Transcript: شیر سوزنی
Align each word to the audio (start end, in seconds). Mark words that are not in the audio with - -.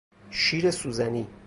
شیر 0.31 0.71
سوزنی 0.71 1.27